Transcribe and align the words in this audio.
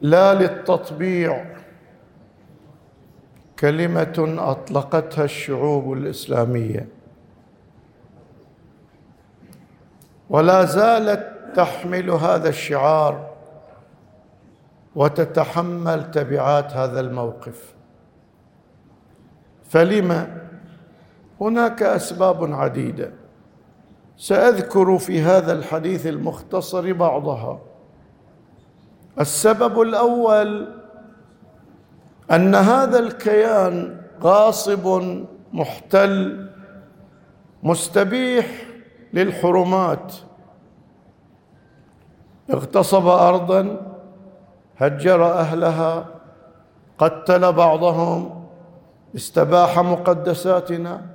لا 0.00 0.34
للتطبيع. 0.34 1.44
كلمة 3.58 4.36
أطلقتها 4.38 5.24
الشعوب 5.24 5.92
الإسلامية. 5.92 6.88
ولا 10.30 10.64
زالت 10.64 11.36
تحمل 11.54 12.10
هذا 12.10 12.48
الشعار 12.48 13.30
وتتحمل 14.94 16.10
تبعات 16.10 16.72
هذا 16.72 17.00
الموقف. 17.00 17.74
فلم 19.64 20.38
هناك 21.40 21.82
أسباب 21.82 22.52
عديدة. 22.52 23.10
سأذكر 24.16 24.98
في 24.98 25.22
هذا 25.22 25.52
الحديث 25.52 26.06
المختصر 26.06 26.92
بعضها. 26.92 27.60
السبب 29.20 29.80
الأول 29.80 30.68
أن 32.30 32.54
هذا 32.54 32.98
الكيان 32.98 34.00
غاصب 34.22 35.02
محتل 35.52 36.46
مستبيح 37.62 38.46
للحرمات. 39.12 40.14
اغتصب 42.50 43.06
ارضا 43.06 43.80
هجر 44.78 45.32
أهلها 45.32 46.06
قتل 46.98 47.52
بعضهم 47.52 48.44
استباح 49.16 49.78
مقدساتنا. 49.78 51.06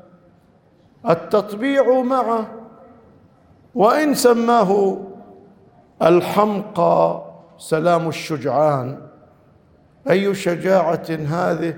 التطبيع 1.09 2.01
معه 2.01 2.45
وإن 3.75 4.13
سماه 4.13 4.97
الحمقى. 6.01 7.32
سلام 7.63 8.07
الشجعان. 8.09 8.97
أي 10.09 10.35
شجاعة 10.35 11.07
هذه 11.09 11.75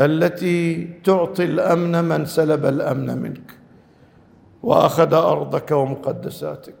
التي 0.00 0.84
تعطي 1.04 1.44
الأمن 1.44 2.04
من 2.04 2.24
سلب 2.24 2.66
الأمن 2.66 3.18
منك 3.18 3.58
وأخذ 4.62 5.14
أرضك 5.14 5.70
ومقدساتك. 5.70 6.74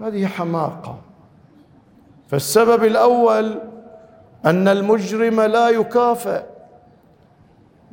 هذه 0.00 0.26
حماقة. 0.26 0.98
فالسبب 2.28 2.84
الأول 2.84 3.58
أن 4.44 4.68
المجرم 4.68 5.40
لا 5.40 5.68
يكافئ 5.68 6.42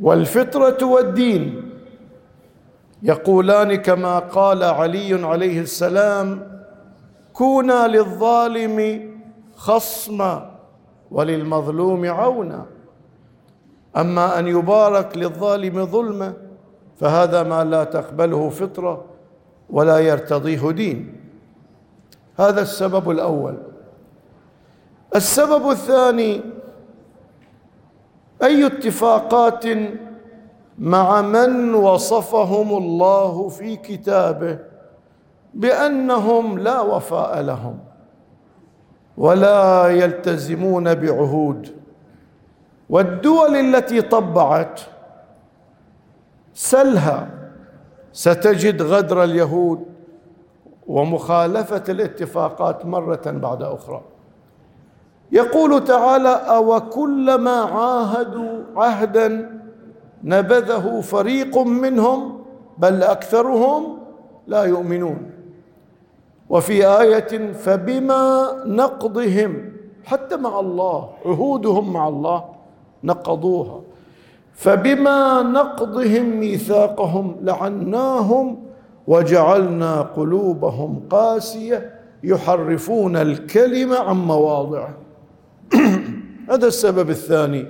والفطرة 0.01 0.85
والدين 0.85 1.69
يقولان 3.03 3.75
كما 3.75 4.19
قال 4.19 4.63
علي 4.63 5.25
عليه 5.25 5.61
السلام 5.61 6.52
كونا 7.33 7.87
للظالم 7.87 9.09
خصما 9.55 10.51
وللمظلوم 11.11 12.05
عونا. 12.05 12.65
أما 13.97 14.39
أن 14.39 14.47
يبارك 14.47 15.17
للظالم 15.17 15.85
ظلمه 15.85 16.33
فهذا 16.99 17.43
ما 17.43 17.63
لا 17.63 17.83
تقبله 17.83 18.49
فطرة 18.49 19.05
ولا 19.69 19.99
يرتضيه 19.99 20.71
دين. 20.71 21.21
هذا 22.39 22.61
السبب 22.61 23.11
الأول. 23.11 23.57
السبب 25.15 25.69
الثاني 25.69 26.41
أي 28.43 28.65
اتفاقات 28.65 29.65
مع 30.79 31.21
من 31.21 31.73
وصفهم 31.73 32.77
الله 32.77 33.49
في 33.49 33.75
كتابه؟ 33.75 34.72
بأنهم 35.53 36.59
لا 36.59 36.81
وفاء 36.81 37.41
لهم 37.41 37.79
ولا 39.17 39.87
يلتزمون 39.87 40.95
بعهود. 40.95 41.69
والدول 42.89 43.55
التي 43.55 44.01
طبعت 44.01 44.81
سلها 46.53 47.27
ستجد 48.13 48.81
غدر 48.81 49.23
اليهود 49.23 49.85
ومخالفة 50.87 51.83
الاتفاقات 51.89 52.85
مرة 52.85 53.21
بعد 53.25 53.63
أخرى. 53.63 54.01
يقول 55.31 55.83
تعالى 55.83 56.29
أو 56.29 56.79
كلما 56.79 57.51
عاهدوا 57.51 58.63
عهدا 58.75 59.59
نبذه 60.23 61.01
فريق 61.01 61.57
منهم 61.57 62.41
بل 62.77 63.03
اكثرهم 63.03 63.97
لا 64.47 64.63
يؤمنون. 64.63 65.32
وفي 66.49 66.87
آية 66.87 67.51
فبما 67.53 68.53
نقضهم 68.65 69.73
حتى 70.05 70.37
مع 70.37 70.59
الله 70.59 71.09
عهودهم 71.25 71.93
مع 71.93 72.07
الله 72.07 72.43
نقضوها. 73.03 73.81
فبما 74.53 75.41
نقضهم 75.41 76.39
ميثاقهم 76.39 77.35
لعناهم 77.41 78.63
وجعلنا 79.07 80.01
قلوبهم 80.01 81.07
قاسية 81.09 81.99
يحرفون 82.23 83.15
الكلمة 83.15 83.99
عن 83.99 84.15
مواضعه. 84.15 84.97
هذا 86.51 86.67
السبب 86.67 87.09
الثاني. 87.09 87.65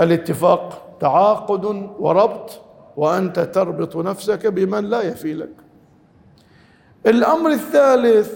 الاتفاق 0.00 0.96
تعاقد 1.00 1.64
وربط 1.98 2.60
وأنت 2.96 3.40
تربط 3.40 3.96
نفسك 3.96 4.46
بمن 4.46 4.84
لا 4.84 5.02
يفي 5.02 5.34
لك. 5.34 5.67
الأمر 7.06 7.50
الثالث 7.50 8.32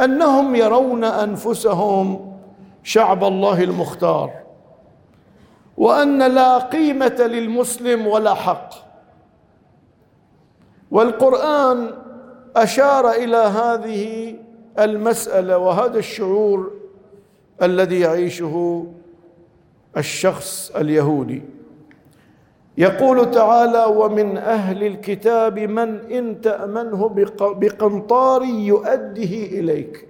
أنهم 0.00 0.54
يرون 0.54 1.04
أنفسهم 1.04 2.32
شعب 2.82 3.24
الله 3.24 3.62
المختار 3.62 4.30
وأن 5.76 6.22
لا 6.22 6.58
قيمة 6.58 7.16
للمسلم 7.18 8.06
ولا 8.06 8.34
حق. 8.34 8.74
والقرآن 10.90 11.90
أشار 12.56 13.10
إلى 13.10 13.36
هذه 13.36 14.34
المسألة 14.78 15.58
وهذا 15.58 15.98
الشعور 15.98 16.70
الذي 17.62 18.00
يعيشه 18.00 18.86
الشخص 19.96 20.72
اليهودي. 20.76 21.42
يقول 22.78 23.30
تعالى 23.30 23.84
ومن 23.84 24.36
أهل 24.36 24.86
الكتاب 24.86 25.58
من 25.58 25.88
إن 26.10 26.40
تأمنه 26.40 27.08
بقنطار 27.40 28.42
يؤده 28.42 29.34
إليك. 29.58 30.08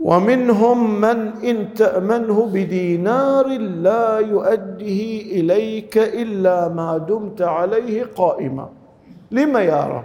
ومنهم 0.00 1.00
من 1.00 1.18
إن 1.44 1.74
تأمنه 1.74 2.46
بدينار 2.46 3.46
لا 3.58 4.18
يؤده 4.18 5.00
إليك 5.36 5.98
إلا 5.98 6.68
ما 6.68 6.98
دمت 6.98 7.42
عليه 7.42 8.04
قائما. 8.16 8.68
لم 9.30 9.56
يا 9.56 9.84
رب؟ 9.84 10.04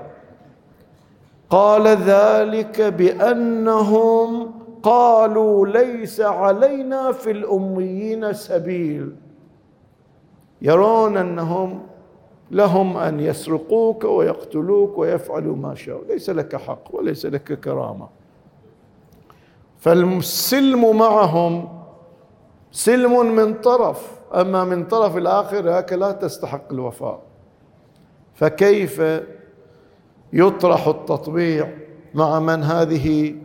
قال 1.49 1.87
ذلك 1.87 2.81
بأنهم 2.81 4.51
قالوا 4.83 5.67
ليس 5.67 6.21
علينا 6.21 7.11
في 7.11 7.31
الأميين 7.31 8.33
سبيل. 8.33 9.24
يرون 10.65 11.17
أنهم 11.17 11.81
لهم 12.51 12.97
أن 12.97 13.19
يسرقوك 13.19 14.03
ويقتلوك 14.03 14.97
ويفعلوا 14.97 15.55
ما 15.55 15.75
شاءوا. 15.75 16.05
ليس 16.09 16.29
لك 16.29 16.55
حق 16.55 16.95
وليس 16.95 17.25
لك 17.25 17.59
كرامة. 17.59 18.07
فالسلم 19.77 20.97
معهم 20.97 21.67
سلم 22.71 23.35
من 23.35 23.53
طرف 23.53 24.21
أما 24.33 24.63
من 24.63 24.85
طرف 24.85 25.17
الآخر 25.17 25.79
هكذا 25.79 25.99
لا 25.99 26.11
تستحق 26.11 26.71
الوفاء. 26.71 27.19
فكيف 28.33 29.01
يطرح 30.33 30.87
التطبيع 30.87 31.69
مع 32.13 32.39
من 32.39 32.63
هذه 32.63 33.35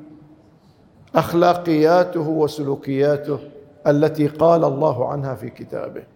أخلاقياته 1.15 2.29
وسلوكياته 2.29 3.39
التي 3.87 4.27
قال 4.27 4.65
الله 4.65 5.09
عنها 5.09 5.35
في 5.35 5.50
كتابه؟ 5.50 6.10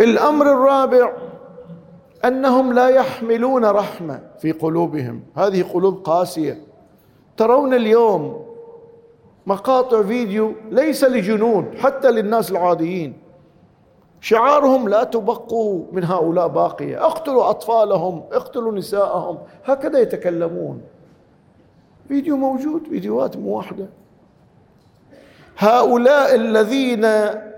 الأمر 0.00 0.52
الرابع 0.52 1.12
أنهم 2.24 2.72
لا 2.72 2.88
يحملون 2.88 3.64
رحمة 3.64 4.20
في 4.38 4.52
قلوبهم. 4.52 5.22
هذه 5.36 5.62
قلوب 5.62 5.94
قاسية. 6.04 6.58
ترون 7.36 7.74
اليوم 7.74 8.44
مقاطع 9.46 10.02
فيديو 10.02 10.52
ليس 10.70 11.04
لجنود 11.04 11.74
حتى 11.78 12.10
للناس 12.10 12.50
العاديين. 12.50 13.18
شعارهم 14.20 14.88
لا 14.88 15.04
تبقوا 15.04 15.84
من 15.92 16.04
هؤلاء 16.04 16.48
باقية. 16.48 17.06
اقتلوا 17.06 17.50
أطفالهم 17.50 18.22
اقتلوا 18.32 18.72
نساءهم. 18.72 19.38
هكذا 19.64 19.98
يتكلمون. 19.98 20.80
فيديو 22.08 22.36
موجود 22.36 22.86
فيديوهات 22.88 23.36
موحده 23.36 23.88
هؤلاء 25.58 26.34
الذين 26.34 27.04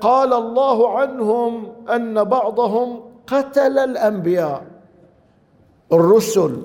قال 0.00 0.32
الله 0.32 0.98
عنهم 0.98 1.72
أن 1.90 2.24
بعضهم 2.24 3.00
قتل 3.26 3.78
الأنبياء. 3.78 4.62
الرسل. 5.92 6.56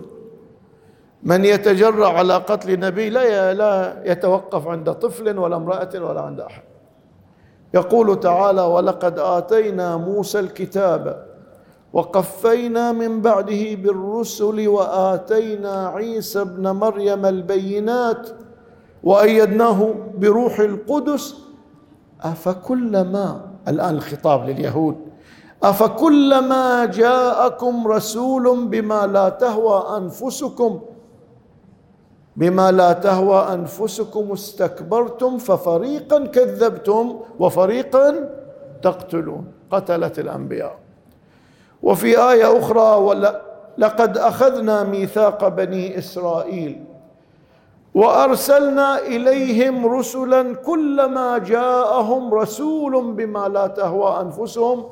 من 1.23 1.45
يتجرأ 1.45 2.07
على 2.07 2.33
قتل 2.33 2.79
نبي 2.79 3.09
لا 3.09 3.53
لا 3.53 4.03
يتوقف 4.05 4.67
عند 4.67 4.93
طفل 4.93 5.37
ولا 5.37 5.55
امرأة 5.55 5.89
ولا 5.95 6.21
عند 6.21 6.39
أحد. 6.39 6.63
يقول 7.73 8.19
تعالى 8.19 8.61
ولقد 8.61 9.19
آتينا 9.19 9.97
موسى 9.97 10.39
الكتاب 10.39 11.25
وقفينا 11.93 12.91
من 12.91 13.21
بعده 13.21 13.75
بالرسل 13.75 14.67
وآتينا 14.67 15.87
عيسى 15.87 16.41
ابن 16.41 16.69
مريم 16.71 17.25
البينات 17.25 18.29
وأيدناه 19.03 19.93
بروح 20.17 20.59
القدس. 20.59 21.35
أفكلما 22.21 23.41
الآن 23.67 23.95
الخطاب 23.95 24.49
لليهود. 24.49 24.95
أفكلما 25.63 26.85
جاءكم 26.85 27.87
رسول 27.87 28.65
بما 28.65 29.07
لا 29.07 29.29
تهوى 29.29 29.97
أنفسكم 29.97 30.79
بما 32.35 32.71
لا 32.71 32.93
تهوى 32.93 33.53
أنفسكم 33.53 34.31
استكبرتم 34.31 35.37
ففريقا 35.37 36.25
كذبتم 36.25 37.19
وفريقا 37.39 38.29
تقتلون. 38.81 39.51
قتلت 39.71 40.19
الأنبياء. 40.19 40.77
وفي 41.83 42.31
آية 42.31 42.59
أخرى 42.59 43.15
لقد 43.77 44.17
أخذنا 44.17 44.83
ميثاق 44.83 45.47
بني 45.47 45.97
إسرائيل. 45.97 46.83
وأرسلنا 47.99 48.99
إليهم 48.99 49.85
رسلا 49.85 50.55
كلما 50.55 51.37
جاءهم 51.37 52.33
رسول 52.33 53.11
بما 53.11 53.47
لا 53.47 53.67
تهوى 53.67 54.21
أنفسهم 54.21 54.85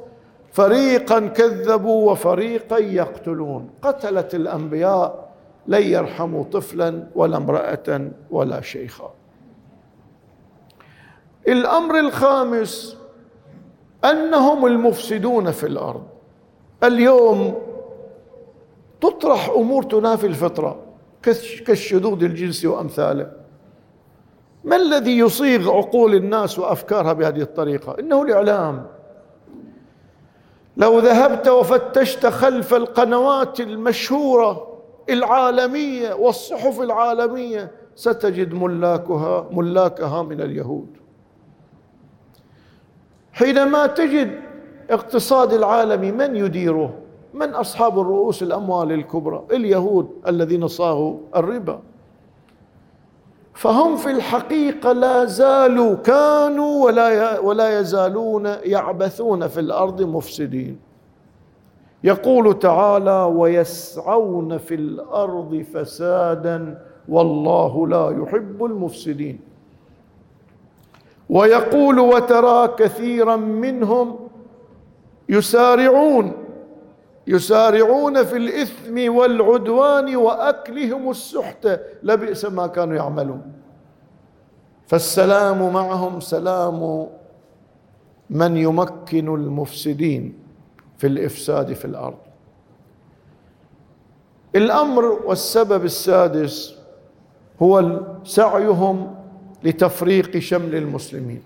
فريقا 0.51 1.19
كذبوا 1.19 2.11
وفريقا 2.11 2.77
يقتلون. 2.77 3.69
قتلت 3.81 4.35
الأنبياء 4.35 5.29
لن 5.67 5.81
يرحموا 5.81 6.43
طفلا 6.43 7.03
ولا 7.15 7.37
امرأة 7.37 8.11
ولا 8.31 8.61
شيخا. 8.61 9.09
الأمر 11.47 11.99
الخامس 11.99 12.97
أنهم 14.05 14.65
المفسدون 14.65 15.51
في 15.51 15.65
الأرض. 15.67 16.03
اليوم 16.83 17.55
تطرح 19.01 19.49
أمور 19.49 19.83
تنافي 19.83 20.27
الفطرة. 20.27 20.86
كالشذوذ 21.65 22.23
الجنسي 22.23 22.67
وأمثاله. 22.67 23.31
ما 24.63 24.75
الذي 24.75 25.17
يصيغ 25.17 25.71
عقول 25.71 26.15
الناس 26.15 26.59
وأفكارها 26.59 27.13
بهذه 27.13 27.41
الطريقة؟ 27.41 27.95
إنه 27.99 28.21
الإعلام. 28.21 28.87
لو 30.77 30.99
ذهبت 30.99 31.47
وفتشت 31.47 32.25
خلف 32.25 32.73
القنوات 32.73 33.59
المشهورة 33.59 34.77
العالمية 35.09 36.13
والصحف 36.13 36.81
العالمية 36.81 37.71
ستجد 37.95 38.53
ملاكها 38.53 39.49
ملاكها 39.51 40.23
من 40.23 40.41
اليهود. 40.41 40.87
حينما 43.33 43.87
تجد 43.87 44.39
اقتصاد 44.89 45.53
العالم 45.53 46.17
من 46.17 46.35
يديره 46.35 46.99
من 47.37 47.53
أصحاب 47.53 47.99
الرؤوس 47.99 48.43
الأموال 48.43 48.91
الكبرى؟ 48.91 49.43
اليهود 49.51 50.09
الذين 50.27 50.67
صاغوا 50.67 51.17
الربا. 51.35 51.79
فهم 53.53 53.97
في 53.97 54.11
الحقيقة 54.11 54.91
لا 54.91 55.25
زالوا 55.25 55.95
كانوا 55.95 56.85
ولا 56.85 57.39
ولا 57.39 57.79
يزالون 57.79 58.45
يعبثون 58.45 59.47
في 59.47 59.59
الأرض 59.59 60.01
مفسدين. 60.01 60.79
يقول 62.03 62.59
تعالى 62.59 63.23
ويسعون 63.35 64.57
في 64.57 64.75
الأرض 64.75 65.65
فسادا 65.73 66.81
والله 67.09 67.87
لا 67.87 68.23
يحب 68.23 68.65
المفسدين. 68.65 69.39
ويقول 71.29 71.99
وترى 71.99 72.67
كثيرا 72.67 73.35
منهم 73.35 74.19
يسارعون 75.29 76.46
يسارعون 77.27 78.23
في 78.23 78.37
الإثم 78.37 79.15
والعدوان 79.15 80.15
وأكلهم 80.15 81.09
السحت 81.09 81.79
لبئس 82.03 82.45
ما 82.45 82.67
كانوا 82.67 82.95
يعملون. 82.95 83.53
فالسلام 84.87 85.73
معهم 85.73 86.19
سلام 86.19 87.07
من 88.29 88.57
يمكن 88.57 89.35
المفسدين 89.35 90.33
في 90.97 91.07
الإفساد 91.07 91.73
في 91.73 91.85
الأرض. 91.85 92.17
الأمر 94.55 95.05
والسبب 95.05 95.85
السادس 95.85 96.77
هو 97.61 98.01
سعيهم 98.23 99.15
لتفريق 99.63 100.37
شمل 100.37 100.75
المسلمين. 100.75 101.41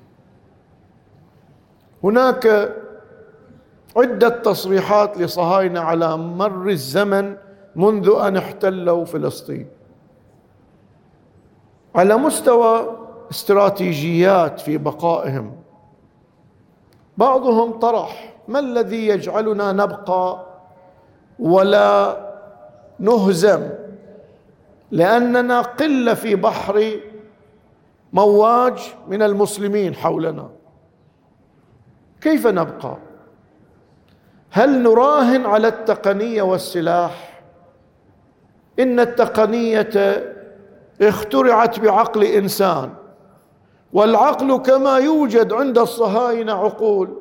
هناك 2.03 2.75
عدة 3.97 4.29
تصريحات 4.29 5.17
لصهاينة 5.17 5.79
على 5.79 6.17
مر 6.17 6.69
الزمن 6.69 7.35
منذ 7.75 8.09
أن 8.21 8.37
احتلوا 8.37 9.05
فلسطين. 9.05 9.67
على 11.95 12.17
مستوى 12.17 12.97
استراتيجيات 13.31 14.59
في 14.59 14.77
بقائهم 14.77 15.55
بعضهم 17.17 17.71
طرح 17.71 18.33
ما 18.47 18.59
الذي 18.59 19.07
يجعلنا 19.07 19.71
نبقى 19.71 20.45
ولا 21.39 22.17
نهزم؟ 22.99 23.69
لأننا 24.91 25.61
قلة 25.61 26.13
في 26.13 26.35
بحر 26.35 26.99
مواج 28.13 28.79
من 29.07 29.21
المسلمين 29.21 29.95
حولنا. 29.95 30.49
كيف 32.21 32.47
نبقى؟ 32.47 32.97
هل 34.51 34.83
نراهن 34.83 35.45
على 35.45 35.67
التقنية 35.67 36.41
والسلاح؟ 36.41 37.43
إن 38.79 38.99
التقنية 38.99 39.89
اخترعت 41.01 41.79
بعقل 41.79 42.23
إنسان 42.23 42.89
والعقل 43.93 44.57
كما 44.57 44.97
يوجد 44.97 45.53
عند 45.53 45.77
الصهاينة 45.77 46.53
عقول 46.53 47.17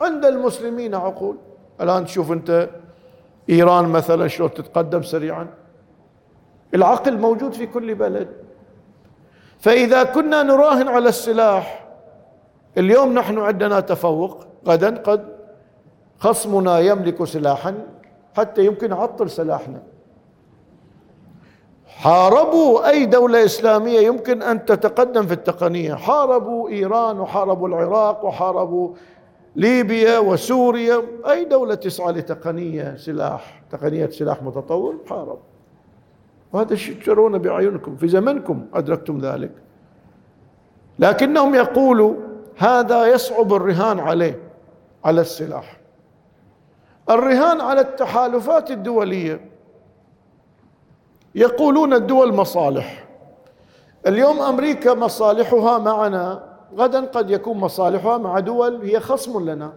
عند 0.00 0.24
المسلمين 0.24 0.94
عقول. 0.94 1.36
الآن 1.80 2.04
تشوف 2.04 2.32
أنت 2.32 2.68
إيران 3.50 3.84
مثلا 3.84 4.28
شلون 4.28 4.54
تتقدم 4.54 5.02
سريعا. 5.02 5.46
العقل 6.74 7.18
موجود 7.18 7.52
في 7.52 7.66
كل 7.66 7.94
بلد. 7.94 8.28
فإذا 9.60 10.02
كنا 10.02 10.42
نراهن 10.42 10.88
على 10.88 11.08
السلاح 11.08 11.88
اليوم 12.78 13.12
نحن 13.12 13.38
عندنا 13.38 13.80
تفوق 13.80 14.46
غدا 14.66 14.96
قد 14.96 15.33
خصمنا 16.18 16.78
يملك 16.78 17.24
سلاحا 17.24 17.74
حتى 18.36 18.66
يمكن 18.66 18.90
يعطل 18.90 19.30
سلاحنا. 19.30 19.82
حاربوا 21.86 22.90
أي 22.90 23.06
دولة 23.06 23.44
إسلامية 23.44 24.00
يمكن 24.00 24.42
أن 24.42 24.64
تتقدم 24.64 25.26
في 25.26 25.32
التقنية. 25.32 25.94
حاربوا 25.94 26.68
إيران 26.68 27.20
وحاربوا 27.20 27.68
العراق 27.68 28.24
وحاربوا 28.24 28.94
ليبيا 29.56 30.18
وسوريا. 30.18 31.02
أي 31.30 31.44
دولة 31.44 31.74
تسعى 31.74 32.12
لتقنية 32.12 32.96
سلاح 32.96 33.62
تقنية 33.70 34.06
سلاح 34.06 34.42
متطور 34.42 34.96
حارب. 35.08 35.38
وهذا 36.52 36.72
الشيء 36.72 37.02
ترون 37.02 37.38
بعيونكم 37.38 37.96
في 37.96 38.08
زمنكم 38.08 38.66
أدركتم 38.74 39.18
ذلك. 39.18 39.52
لكنهم 40.98 41.54
يقولوا 41.54 42.14
هذا 42.56 43.06
يصعب 43.06 43.54
الرهان 43.54 44.00
عليه 44.00 44.38
على 45.04 45.20
السلاح. 45.20 45.83
الرهان 47.10 47.60
على 47.60 47.80
التحالفات 47.80 48.70
الدولية. 48.70 49.50
يقولون 51.34 51.92
الدول 51.94 52.34
مصالح. 52.34 53.04
اليوم 54.06 54.40
أمريكا 54.40 54.94
مصالحها 54.94 55.78
معنا 55.78 56.42
غدا 56.76 57.04
قد 57.04 57.30
يكون 57.30 57.58
مصالحها 57.58 58.18
مع 58.18 58.38
دول 58.38 58.82
هي 58.82 59.00
خصم 59.00 59.50
لنا. 59.50 59.72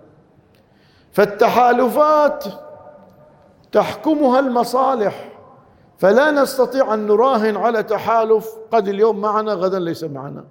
فالتحالفات 1.12 2.46
تحكمها 3.72 4.39
المصالح. 4.39 5.29
فلا 5.98 6.31
نستطيع 6.31 6.93
أن 6.93 7.07
نراهن 7.07 7.57
على 7.57 7.84
تحالف 7.84 8.55
قد 8.72 8.88
اليوم 8.88 9.22
معنا 9.22 9.53
غدا 9.53 9.79
ليس 9.79 10.03
معنا. 10.03 10.46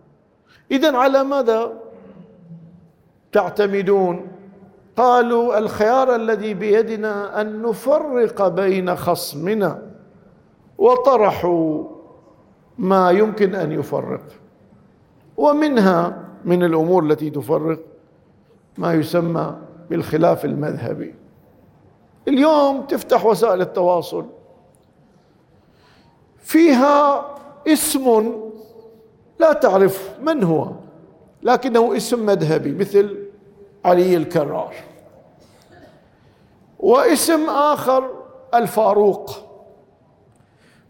اذا 0.71 0.97
على 0.97 1.25
ماذا 1.25 1.73
تعتمدون؟ 3.33 4.27
قالوا 4.97 5.59
الخيار 5.59 6.15
الذي 6.15 6.55
بيدنا 6.55 7.41
أن 7.41 7.63
نفرق 7.63 8.49
بين 8.49 8.97
خصمنا 8.97 9.83
وطرحوا 10.79 11.85
ما 12.79 13.11
يمكن 13.11 13.55
أن 13.55 13.73
يفرق. 13.73 14.23
ومنها 15.37 16.25
من 16.45 16.65
الأمور 16.65 17.03
التي 17.05 17.31
تفرق 17.31 17.79
ما 18.79 18.95
يسمى 18.95 19.57
بالخلاف 19.91 20.45
المذهبي. 20.45 21.15
اليوم 22.29 22.81
تفتح 22.81 23.27
وسائل 23.27 23.61
التواصل. 23.61 24.27
فيها 26.39 27.27
اسم 27.69 28.33
لا 29.41 29.53
تعرف 29.53 30.19
من 30.23 30.45
هو 30.45 30.71
لكنه 31.43 31.97
اسم 31.97 32.27
مذهبي 32.27 32.73
مثل 32.73 33.26
علي 33.87 34.17
الكرار. 34.17 34.75
واسم 36.79 37.51
آخر 37.51 38.11
الفاروق. 38.55 39.31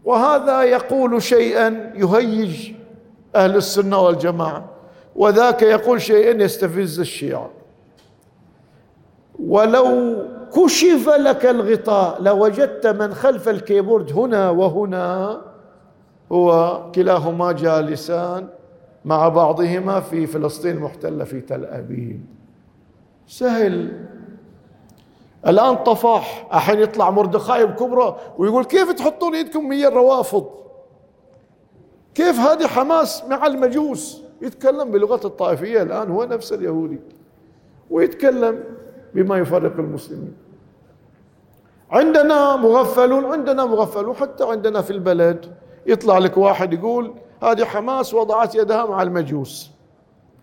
وهذا 0.05 0.63
يقول 0.63 1.21
شيئا 1.21 1.93
يهيج 1.95 2.71
أهل 3.35 3.55
السنة 3.55 4.01
والجماعة 4.01 4.65
وذاك 5.15 5.61
يقول 5.61 6.01
شيئا 6.01 6.43
يستفز 6.43 6.99
الشيعة. 6.99 7.49
ولو 9.39 10.15
كشف 10.55 11.09
لك 11.09 11.45
الغطاء 11.45 12.21
لوجدت 12.21 12.87
من 12.87 13.13
خلف 13.13 13.49
الكيبورد 13.49 14.11
هنا 14.11 14.49
وهنا 14.49 15.41
هو 16.31 16.81
كلاهما 16.95 17.51
جالسان 17.51 18.47
مع 19.05 19.29
بعضهما 19.29 19.99
في 19.99 20.27
فلسطين 20.27 20.77
المحتله 20.77 21.23
في 21.23 21.41
تل 21.41 21.65
أبيب. 21.65 22.36
سهل. 23.27 24.05
الآن 25.47 25.75
طفاح 25.75 26.47
الحين 26.53 26.79
يطلع 26.79 27.09
مردخاي 27.09 27.65
بكبره 27.65 28.17
ويقول 28.37 28.65
كيف 28.65 28.91
تحطون 28.91 29.35
إيدكم 29.35 29.69
ويا 29.69 29.87
الروافض 29.87 30.49
كيف 32.15 32.39
هذه 32.39 32.67
حماس 32.67 33.25
مع 33.25 33.45
المجوس؟ 33.45 34.21
يتكلم 34.41 34.91
بلغة 34.91 35.27
الطائفية 35.27 35.81
الآن 35.81 36.11
هو 36.11 36.23
نفس 36.23 36.53
اليهودي. 36.53 36.99
ويتكلم 37.89 38.63
بما 39.13 39.37
يفرق 39.37 39.79
المسلمين. 39.79 40.33
عندنا 41.91 42.55
مغفلون 42.55 43.25
عندنا 43.25 43.65
مغفلون 43.65 44.15
حتى 44.15 44.43
عندنا 44.43 44.81
في 44.81 44.91
البلد 44.91 45.55
يطلع 45.85 46.17
لك 46.17 46.37
واحد 46.37 46.73
يقول 46.73 47.13
هذه 47.43 47.65
حماس 47.65 48.13
وضعت 48.13 48.55
يدها 48.55 48.85
مع 48.85 49.01
المجوس. 49.01 49.71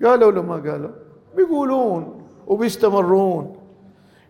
قالوا 0.04 0.28
ولا 0.28 0.42
ما 0.42 0.54
قالوا؟ 0.54 0.90
بيقولون. 1.36 2.23
وبيستمرون. 2.46 3.56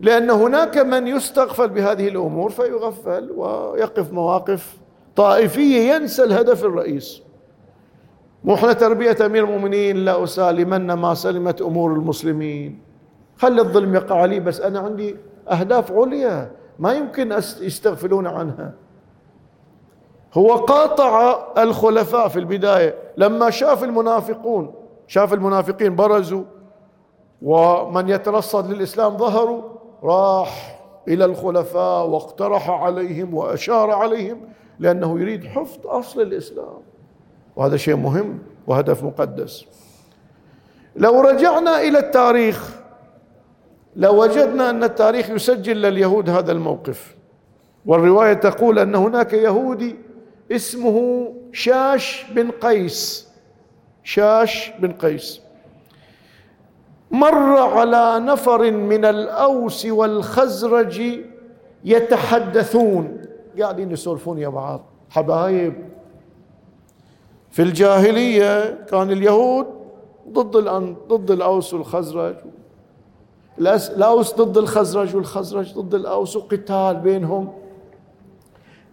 لأن 0.01 0.31
هناك 0.31 0.79
من 0.79 1.07
يستغفل 1.07 1.69
بهذه 1.69 2.09
الأمور 2.09 2.51
فيغفل 2.51 3.31
ويقف 3.37 4.13
مواقف 4.13 4.77
طائفية 5.17 5.93
ينسى 5.93 6.25
الهدف 6.25 6.65
الرئيس. 6.65 7.23
مو 8.45 8.55
إحنا 8.55 8.73
تربية 8.73 9.17
أمير 9.27 9.45
المؤمنين 9.45 9.97
لا 9.97 10.25
أسالمن 10.25 10.93
ما 10.93 11.15
سلمت 11.15 11.63
أمور 11.63 11.93
المسلمين. 11.93 12.79
خلي 13.37 13.61
الظلم 13.61 13.95
يقع 13.95 14.17
علي 14.21 14.41
بس 14.41 14.61
أنا 14.61 14.79
عندي 14.79 15.17
أهداف 15.51 15.93
عليا. 15.93 16.51
ما 16.79 16.93
يمكن 16.93 17.33
يستغفلون 17.61 18.27
عنها. 18.27 18.73
هو 20.35 20.55
قاطع 20.55 21.39
الخلفاء 21.59 22.29
في 22.29 22.39
البداية. 22.39 22.95
لما 23.17 23.51
شاف 23.51 23.85
المنافقون 23.85 24.75
شاف 25.07 25.35
المنافقين 25.35 25.97
برزوا 25.97 26.43
ومن 27.45 28.09
يترصد 28.09 28.73
للإسلام 28.73 29.17
ظهروا 29.17 29.63
راح 30.03 30.81
إلى 31.09 31.25
الخلفاء 31.25 32.07
واقترح 32.07 32.71
عليهم 32.71 33.35
وأشار 33.35 33.91
عليهم 33.91 34.41
لأنه 34.79 35.21
يريد 35.21 35.47
حفظ 35.47 35.87
أصل 35.87 36.21
الإسلام. 36.21 36.81
وهذا 37.57 37.77
شيء 37.77 37.97
مهم 37.97 38.39
وهدف 38.67 39.05
مقدس. 39.05 39.65
لو 40.97 41.21
رجعنا 41.21 41.81
إلى 41.81 41.99
التاريخ 41.99 42.77
لوجدنا 43.97 44.71
أن 44.71 44.85
التاريخ 44.85 45.31
يسجل 45.31 45.83
لليهود 45.83 46.31
هذا 46.31 46.53
الموقف. 46.53 47.15
والرواية 47.87 48.33
تقول 48.33 48.79
أن 48.79 48.95
هناك 48.95 49.33
يهودي 49.33 49.97
اسمه 50.53 51.29
شاش 51.53 52.27
بن 52.31 52.51
قيس. 52.51 53.29
شاش 54.03 54.73
بن 54.79 54.93
قيس. 54.93 55.44
مر 57.11 57.59
على 57.59 58.21
نفر 58.21 58.71
من 58.71 59.05
الأوس 59.05 59.87
والخزرج 59.87 61.03
يتحدثون. 61.85 63.23
قاعدين 63.61 63.91
يسولفون 63.91 64.39
يا 64.39 64.49
بعض. 64.49 64.85
حبايب 65.11 65.75
في 67.51 67.63
الجاهلية 67.63 68.85
كان 68.85 69.11
اليهود 69.11 69.67
ضد 70.29 70.57
الأن 70.57 70.97
ضد 71.09 71.31
الأوس 71.31 71.75
والخزرج. 71.75 72.35
الأوس 73.59 74.35
ضد 74.35 74.59
الخزرج 74.59 75.17
والخزرج 75.17 75.75
ضد 75.75 75.95
الأوس 75.95 76.37
وقتال 76.37 76.97
بينهم. 76.97 77.53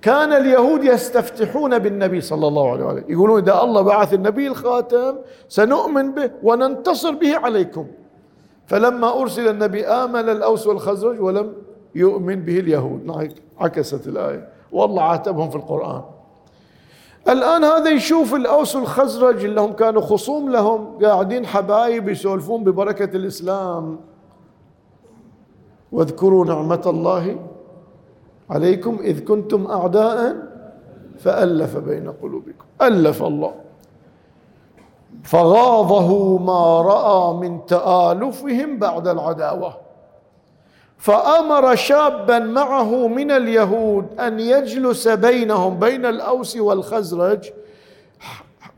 كان 0.02 0.34
اليهود 0.34 0.84
يستفتحون 0.84 1.80
بالنبي 1.80 2.22
صلى 2.22 2.48
الله 2.48 2.72
عليه 2.72 2.86
وسلم. 2.86 3.04
يقولون 3.10 3.42
إذا 3.42 3.64
الله 3.64 3.82
بعث 3.82 4.14
النبي 4.14 4.48
الخاتم 4.48 5.16
سنؤمن 5.48 6.12
به 6.12 6.32
وننتصر 6.44 7.12
به 7.12 7.38
عليكم. 7.38 7.88
فلما 8.66 9.22
أرسل 9.22 9.48
النبي 9.48 9.86
آمن 9.86 10.30
الأوس 10.30 10.68
والخزرج 10.68 11.22
ولم 11.22 11.54
يؤمن 11.96 12.36
به 12.36 12.60
اليهود. 12.60 13.32
عكست 13.60 14.08
الآية. 14.08 14.50
والله 14.72 15.04
عاتبهم 15.04 15.50
في 15.50 15.56
القرآن. 15.56 16.02
الآن 17.30 17.64
هذا 17.64 17.90
يشوف 17.90 18.36
الأوس 18.36 18.76
والخزرج 18.76 19.46
اللي 19.46 19.62
هم 19.62 19.74
كانوا 19.74 20.02
خصوم 20.02 20.50
لهم 20.50 20.98
قاعدين 21.04 21.46
حبايب 21.46 22.10
يسولفون 22.10 22.64
ببركة 22.64 23.18
الإسلام. 23.18 24.00
واذكروا 25.92 26.46
نعمة 26.46 26.82
الله 26.86 27.40
عليكم 28.50 28.98
إذ 29.02 29.24
كنتم 29.24 29.66
أعداء 29.68 30.36
فألف 31.20 31.78
بين 31.78 32.12
قلوبكم. 32.12 32.66
ألف 32.82 33.24
الله. 33.24 33.54
فغاضه 35.24 36.38
ما 36.38 36.82
رأى 36.82 37.34
من 37.34 37.66
تآلفهم 37.66 38.78
بعد 38.78 39.08
العداوة. 39.08 39.78
فأمر 40.98 41.76
شابا 41.76 42.40
معه 42.40 43.08
من 43.08 43.32
اليهود 43.32 44.20
أن 44.20 44.40
يجلس 44.40 45.08
بينهم 45.08 45.80
بين 45.80 46.06
الأوس 46.06 46.58
والخزرج 46.58 47.50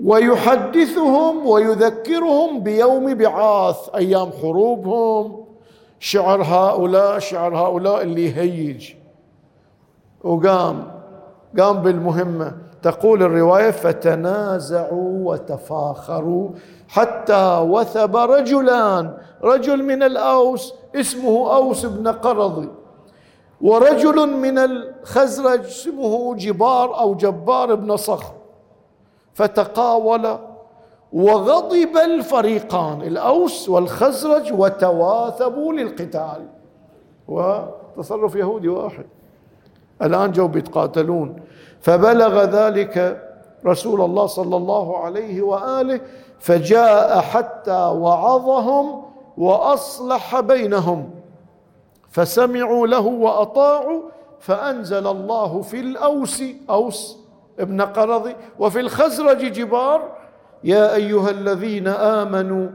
ويحدثهم 0.03 1.47
ويذكرهم 1.47 2.59
بيوم 2.59 3.13
بعاث 3.13 3.89
أيام 3.95 4.29
حروبهم. 4.41 5.45
شعر 5.99 6.43
هؤلاء 6.43 7.19
شعر 7.19 7.57
هؤلاء 7.57 8.01
اللي 8.01 8.25
يهيج 8.25 8.93
وقام 10.23 10.91
قام 11.59 11.77
بالمهمة. 11.81 12.72
تقول 12.83 13.23
الرواية 13.23 13.71
فتنازعوا 13.71 15.31
وتفاخروا 15.31 16.49
حتى 16.87 17.57
وثب 17.57 18.15
رجلان. 18.15 19.17
رجل 19.43 19.83
من 19.83 20.03
الأوس 20.03 20.73
اسمه 20.95 21.55
أوس 21.55 21.85
بن 21.85 22.07
قرض 22.07 22.67
ورجل 23.61 24.29
من 24.29 24.57
الخزرج 24.57 25.59
اسمه 25.59 26.35
جبار 26.35 26.99
أو 26.99 27.15
جبار 27.15 27.75
بن 27.75 27.97
صخر. 27.97 28.33
فتقاول 29.33 30.37
وغضب 31.13 31.97
الفريقان 32.05 33.01
الأوس 33.01 33.69
والخزرج 33.69 34.53
وتواثبوا 34.53 35.73
للقتال. 35.73 36.45
وتصرف 37.27 38.35
يهودي 38.35 38.67
واحد. 38.67 39.05
الآن 40.01 40.31
جو 40.31 40.47
بيتقاتلون. 40.47 41.35
فبلغ 41.83 42.43
ذلك 42.43 43.23
رسول 43.65 44.01
الله 44.01 44.25
صلى 44.25 44.55
الله 44.57 44.97
عليه 44.97 45.41
وآله 45.41 45.99
فجاء 46.39 47.21
حتى 47.21 47.81
وعظهم 47.95 49.01
وأصلح 49.37 50.39
بينهم. 50.39 51.09
فسمعوا 52.11 52.87
له 52.87 53.05
وأطاعوا 53.07 54.01
فأنزل 54.39 55.07
الله 55.07 55.61
في 55.61 55.79
الأوس 55.79 56.43
أوس 56.69 57.17
ابن 57.59 57.81
قرض 57.81 58.31
وفي 58.59 58.79
الخزرج 58.79 59.51
جبار 59.51 60.01
يا 60.63 60.95
أيها 60.95 61.29
الذين 61.29 61.87
آمنوا 61.87 62.67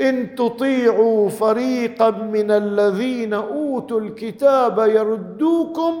إن 0.00 0.34
تطيعوا 0.34 1.28
فريقا 1.28 2.10
من 2.10 2.50
الذين 2.50 3.34
أوتوا 3.34 4.00
الكتاب 4.00 4.78
يردوكم 4.78 5.92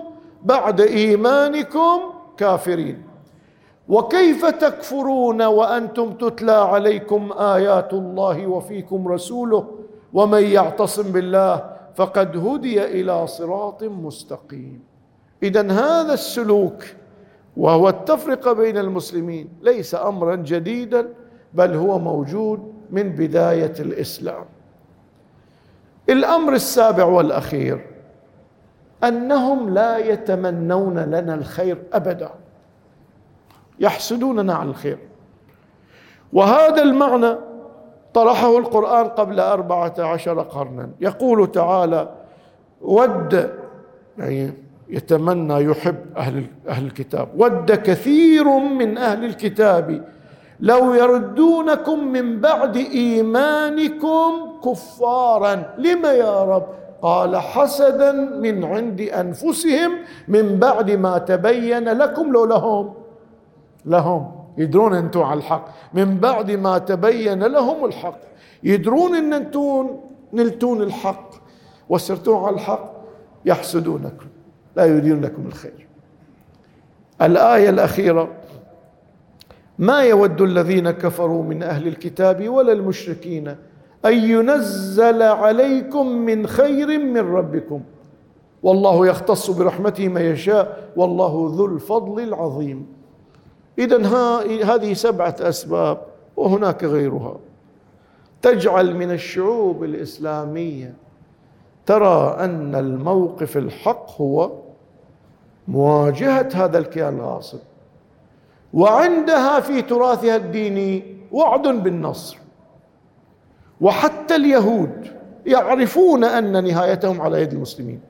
بعد 0.42 0.80
إيمانكم 0.80 2.00
كافرين 2.40 3.02
وكيف 3.88 4.46
تكفرون 4.46 5.42
وأنتم 5.42 6.12
تتلى 6.12 6.52
عليكم 6.52 7.32
آيات 7.32 7.92
الله 7.92 8.46
وفيكم 8.46 9.08
رسوله 9.08 9.68
ومن 10.12 10.42
يعتصم 10.42 11.12
بالله 11.12 11.76
فقد 11.94 12.36
هدي 12.36 12.84
إلى 12.84 13.26
صراط 13.26 13.82
مستقيم. 13.84 14.80
اذا 15.42 15.72
هذا 15.72 16.14
السلوك 16.14 16.84
وهو 17.56 17.88
التفرقة 17.88 18.52
بين 18.52 18.78
المسلمين 18.78 19.48
ليس 19.62 19.94
امرا 19.94 20.36
جديدا 20.36 21.08
بل 21.54 21.74
هو 21.74 21.98
موجود 21.98 22.72
من 22.90 23.08
بداية 23.08 23.74
الإسلام. 23.80 24.44
الأمر 26.08 26.52
السابع 26.52 27.04
والأخير 27.04 27.86
أنهم 29.04 29.74
لا 29.74 29.98
يتمنون 29.98 30.98
لنا 30.98 31.34
الخير 31.34 31.82
أبدا. 31.92 32.30
يحسدوننا 33.80 34.54
على 34.54 34.70
الخير. 34.70 34.98
وهذا 36.32 36.82
المعنى 36.82 37.36
طرحه 38.14 38.58
القرآن 38.58 39.08
قبل 39.08 39.40
أربعة 39.40 39.94
عشر 39.98 40.40
قرنا. 40.40 40.90
يقول 41.00 41.52
تعالى 41.52 42.08
ود 42.80 43.50
يعني 44.18 44.52
يتمنى 44.88 45.64
يحب 45.64 45.96
أهل, 46.16 46.44
أهل 46.68 46.86
الكتاب. 46.86 47.28
ود 47.36 47.72
كثير 47.72 48.58
من 48.58 48.98
أهل 48.98 49.24
الكتاب. 49.24 50.04
لو 50.60 50.94
يردونكم 50.94 52.04
من 52.12 52.40
بعد 52.40 52.76
إيمانكم 52.76 54.32
كفارا. 54.64 55.74
لم 55.78 56.04
يا 56.04 56.44
رب؟ 56.44 56.79
قال 57.02 57.36
حسدا 57.36 58.12
من 58.12 58.64
عند 58.64 59.00
أنفسهم 59.00 59.92
من 60.28 60.58
بعد 60.58 60.90
ما 60.90 61.18
تبين 61.18 61.84
لكم 61.84 62.32
لو 62.32 62.44
لهم 62.44 62.94
لهم. 63.86 64.32
يدرون 64.58 64.94
أنتم 64.94 65.22
على 65.22 65.38
الحق. 65.38 65.68
من 65.94 66.18
بعد 66.18 66.50
ما 66.50 66.78
تبين 66.78 67.42
لهم 67.42 67.84
الحق. 67.84 68.18
يدرون 68.62 69.14
أن 69.14 69.32
أنتم 69.32 70.00
نلتون 70.32 70.82
الحق. 70.82 71.30
وسرتون 71.88 72.44
على 72.44 72.54
الحق 72.54 72.92
يحسدونكم. 73.44 74.26
لا 74.76 74.84
يريدون 74.84 75.20
لكم 75.20 75.46
الخير. 75.46 75.86
الآية 77.22 77.70
الأخيرة. 77.70 78.28
ما 79.78 80.02
يود 80.02 80.40
الذين 80.40 80.90
كفروا 80.90 81.42
من 81.42 81.62
أهل 81.62 81.86
الكتاب 81.86 82.48
ولا 82.48 82.72
المشركين 82.72 83.56
أن 84.04 84.14
ينزل 84.14 85.22
عليكم 85.22 86.06
من 86.06 86.46
خير 86.46 86.98
من 86.98 87.18
ربكم. 87.18 87.80
والله 88.62 89.06
يختص 89.06 89.50
برحمته 89.50 90.08
ما 90.08 90.20
يشاء 90.20 90.88
والله 90.96 91.52
ذو 91.56 91.66
الفضل 91.66 92.22
العظيم. 92.22 92.86
إذا 93.78 94.06
هذه 94.64 94.92
سبعة 94.92 95.36
أسباب 95.40 95.98
وهناك 96.36 96.84
غيرها. 96.84 97.36
تجعل 98.42 98.96
من 98.96 99.10
الشعوب 99.10 99.84
الإسلامية 99.84 100.94
ترى 101.86 102.36
أن 102.38 102.74
الموقف 102.74 103.56
الحق 103.56 104.20
هو 104.20 104.50
مواجهة 105.68 106.48
هذا 106.54 106.78
الكيان 106.78 107.14
الغاصب. 107.14 107.58
وعندها 108.74 109.60
في 109.60 109.82
تراثها 109.82 110.36
الديني 110.36 111.16
وعد 111.32 111.68
بالنصر. 111.68 112.38
وحتى 113.80 114.36
اليهود 114.36 115.06
يعرفون 115.46 116.24
أن 116.24 116.64
نهايتهم 116.64 117.20
على 117.20 117.42
يد 117.42 117.52
المسلمين. 117.52 118.00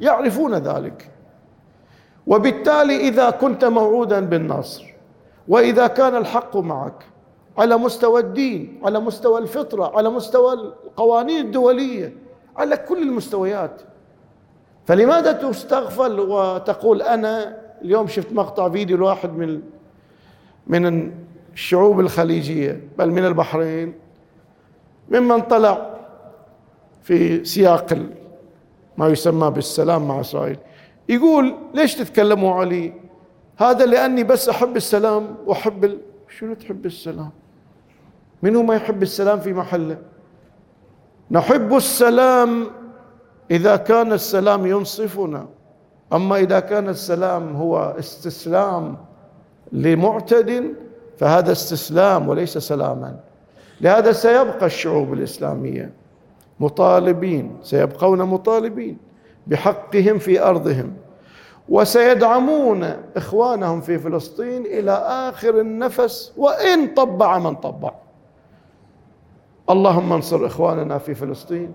يعرفون 0.00 0.54
ذلك. 0.54 1.10
وبالتالي 2.26 2.96
إذا 3.08 3.30
كنت 3.30 3.64
موعودا 3.64 4.20
بالنصر 4.20 4.94
وإذا 5.48 5.86
كان 5.86 6.16
الحق 6.16 6.56
معك 6.56 7.04
على 7.58 7.76
مستوى 7.76 8.20
الدين 8.20 8.80
على 8.84 9.00
مستوى 9.00 9.38
الفطرة 9.40 9.96
على 9.96 10.10
مستوى 10.10 10.52
القوانين 10.52 11.46
الدولية 11.46 12.16
على 12.56 12.76
كل 12.76 13.02
المستويات. 13.02 13.82
فلماذا 14.86 15.32
تستغفل 15.32 16.20
وتقول 16.20 17.02
أنا 17.02 17.58
اليوم 17.82 18.06
شفت 18.06 18.32
مقطع 18.32 18.68
فيديو 18.70 18.96
لواحد 18.96 19.32
من 19.32 19.62
من 20.66 21.12
الشعوب 21.52 22.00
الخليجية 22.00 22.88
بل 22.98 23.10
من 23.10 23.24
البحرين؟ 23.24 24.05
ممن 25.08 25.40
طلع 25.40 25.96
في 27.02 27.44
سياق 27.44 27.98
ما 28.96 29.08
يسمى 29.08 29.50
بالسلام 29.50 30.08
مع 30.08 30.20
إسرائيل. 30.20 30.58
يقول 31.08 31.54
ليش 31.74 31.94
تتكلموا 31.94 32.54
علي؟ 32.54 32.92
هذا 33.56 33.86
لأني 33.86 34.24
بس 34.24 34.48
أحب 34.48 34.76
السلام 34.76 35.36
وأحب 35.46 35.84
ال... 35.84 35.98
شنو 36.38 36.54
تحب 36.54 36.86
السلام؟ 36.86 37.30
من 38.42 38.56
هو 38.56 38.62
ما 38.62 38.74
يحب 38.74 39.02
السلام 39.02 39.40
في 39.40 39.52
محله؟ 39.52 39.98
نحب 41.30 41.76
السلام 41.76 42.66
إذا 43.50 43.76
كان 43.76 44.12
السلام 44.12 44.66
ينصفنا. 44.66 45.48
أما 46.12 46.36
إذا 46.36 46.60
كان 46.60 46.88
السلام 46.88 47.56
هو 47.56 47.94
استسلام 47.98 48.96
لمعتد 49.72 50.74
فهذا 51.18 51.52
استسلام 51.52 52.28
وليس 52.28 52.58
سلاما. 52.58 53.20
لهذا 53.80 54.12
سيبقى 54.12 54.66
الشعوب 54.66 55.12
الإسلامية 55.12 55.90
مطالبين 56.60 57.56
سيبقون 57.62 58.22
مطالبين 58.22 58.98
بحقهم 59.46 60.18
في 60.18 60.42
أرضهم 60.42 60.92
وسيدعمون 61.68 62.84
إخوانهم 63.16 63.80
في 63.80 63.98
فلسطين 63.98 64.66
إلى 64.66 64.90
آخر 65.30 65.60
النفس 65.60 66.32
وإن 66.36 66.94
طبع 66.94 67.38
من 67.38 67.54
طبع. 67.54 67.90
اللهم 69.70 70.12
انصر 70.12 70.46
إخواننا 70.46 70.98
في 70.98 71.14
فلسطين 71.14 71.72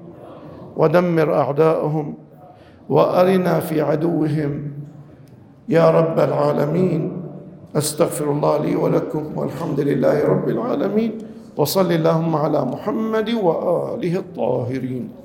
ودمر 0.78 1.34
اعداءهم 1.36 2.14
وأرنا 2.90 3.60
في 3.60 3.82
عدوهم. 3.82 4.72
يا 5.70 5.90
رب 5.90 6.20
العالمين 6.20 7.24
أستغفر 7.76 8.32
الله 8.32 8.58
لي 8.58 8.76
ولكم 8.76 9.38
والحمد 9.38 9.80
لله 9.80 10.26
رب 10.26 10.50
العالمين. 10.50 11.18
وصل 11.58 11.92
اللهم 11.92 12.36
على 12.36 12.66
محمد 12.66 13.30
وآله 13.30 14.14
الطاهرين. 14.18 15.21